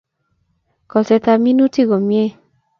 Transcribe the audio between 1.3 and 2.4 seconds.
ab minutik komye